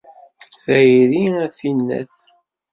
Tayri 0.63 1.23
a 1.43 1.45
tinnat. 1.57 2.15